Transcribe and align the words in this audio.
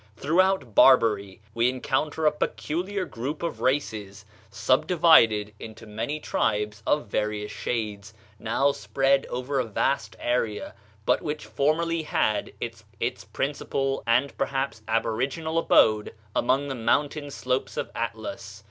Throughout 0.17 0.73
Barbary 0.73 1.41
we 1.53 1.69
encounter 1.69 2.25
a 2.25 2.31
peculiar 2.31 3.05
group 3.05 3.43
of 3.43 3.61
races, 3.61 4.25
subdivided 4.49 5.53
into 5.59 5.85
many 5.85 6.19
tribes 6.19 6.81
of 6.87 7.05
various 7.05 7.51
shades, 7.51 8.11
now 8.39 8.71
spread 8.71 9.27
over 9.27 9.59
a 9.59 9.63
vast 9.65 10.15
area, 10.19 10.73
but 11.05 11.21
which 11.21 11.45
formerly 11.45 12.01
had 12.01 12.51
its 12.59 12.83
principal 13.25 14.01
and 14.07 14.35
perhaps 14.39 14.81
aboriginal 14.87 15.59
abode 15.59 16.15
along 16.35 16.67
the 16.67 16.73
mountain 16.73 17.29
slopes 17.29 17.77
of 17.77 17.91
Atlas.... 17.93 18.59